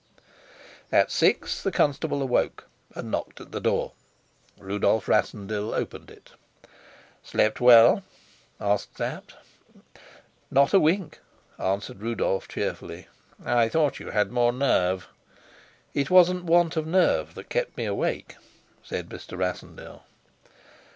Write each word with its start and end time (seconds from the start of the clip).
At 0.91 1.11
six 1.11 1.61
the 1.61 1.71
constable 1.71 2.23
awoke 2.23 2.67
and 2.95 3.11
knocked 3.11 3.39
at 3.39 3.51
the 3.51 3.59
door; 3.61 3.91
Rudolf 4.57 5.07
Rassendyll 5.07 5.75
opened 5.75 6.09
it. 6.09 6.31
"Slept 7.21 7.61
well?" 7.61 8.01
asked 8.59 8.97
Sapt. 8.97 9.35
"Not 10.49 10.73
a 10.73 10.79
wink," 10.79 11.19
answered 11.59 12.01
Rudolf 12.01 12.47
cheerfully. 12.47 13.09
"I 13.45 13.69
thought 13.69 13.99
you 13.99 14.09
had 14.09 14.31
more 14.31 14.51
nerve." 14.51 15.07
"It 15.93 16.09
wasn't 16.09 16.45
want 16.45 16.75
of 16.77 16.87
nerve 16.87 17.35
that 17.35 17.49
kept 17.49 17.77
me 17.77 17.85
awake," 17.85 18.37
said 18.81 19.07
Mr. 19.07 19.37
Rassendyll. 19.37 20.03